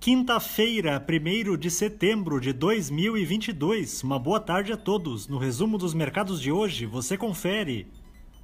[0.00, 4.04] Quinta-feira, 1 de setembro de 2022.
[4.04, 5.26] Uma boa tarde a todos.
[5.26, 7.88] No resumo dos mercados de hoje, você confere.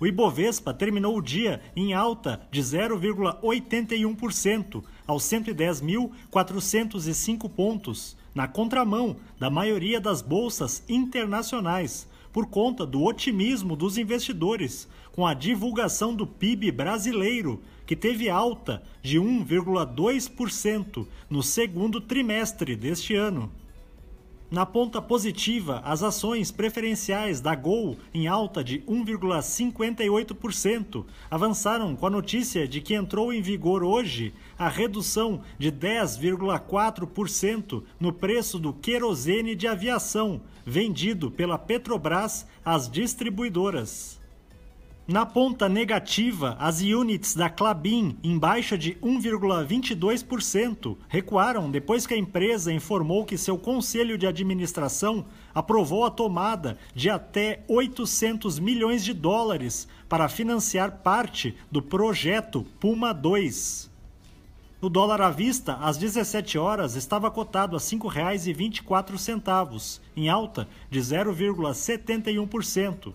[0.01, 9.49] O Ibovespa terminou o dia em alta de 0,81% aos 110.405 pontos, na contramão da
[9.49, 16.73] maioria das bolsas internacionais, por conta do otimismo dos investidores com a divulgação do PIB
[16.73, 23.53] brasileiro, que teve alta de 1,2% no segundo trimestre deste ano.
[24.55, 32.11] Na ponta positiva, as ações preferenciais da Gol, em alta de 1,58%, avançaram com a
[32.11, 39.57] notícia de que entrou em vigor hoje a redução de 10,4% no preço do querosene
[39.57, 44.23] de aviação vendido pela Petrobras às distribuidoras.
[45.07, 52.17] Na ponta negativa, as units da Clabin, em baixa de 1,22%, recuaram depois que a
[52.17, 59.13] empresa informou que seu conselho de administração aprovou a tomada de até 800 milhões de
[59.13, 63.91] dólares para financiar parte do projeto Puma 2.
[64.81, 70.99] O dólar à vista, às 17 horas, estava cotado a R$ 5,24, em alta de
[70.99, 73.13] 0,71%.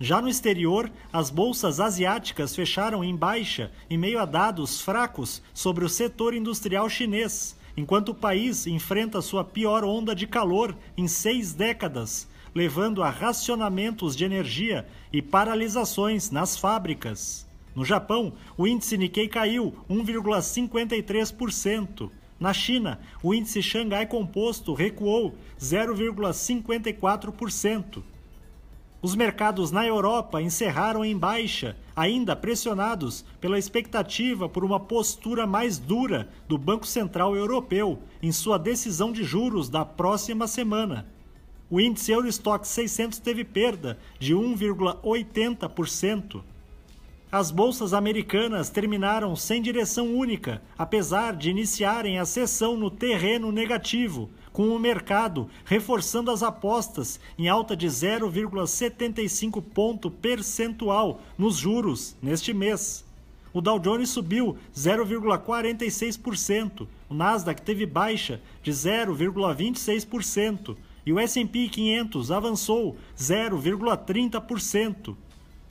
[0.00, 5.84] Já no exterior, as bolsas asiáticas fecharam em baixa em meio a dados fracos sobre
[5.84, 11.52] o setor industrial chinês, enquanto o país enfrenta sua pior onda de calor em seis
[11.52, 17.46] décadas, levando a racionamentos de energia e paralisações nas fábricas.
[17.74, 22.10] No Japão, o índice Nikkei caiu 1,53%.
[22.38, 28.02] Na China, o índice Xangai Composto recuou 0,54%.
[29.04, 35.76] Os mercados na Europa encerraram em baixa, ainda pressionados pela expectativa por uma postura mais
[35.76, 41.06] dura do Banco Central Europeu em sua decisão de juros da próxima semana.
[41.68, 46.40] O índice Eurostock 600 teve perda de 1,80%.
[47.36, 54.30] As bolsas americanas terminaram sem direção única, apesar de iniciarem a sessão no terreno negativo,
[54.52, 62.54] com o mercado reforçando as apostas em alta de 0,75 ponto percentual nos juros neste
[62.54, 63.04] mês.
[63.52, 72.30] O Dow Jones subiu 0,46%, o Nasdaq teve baixa de 0,26% e o S&P 500
[72.30, 75.16] avançou 0,30%.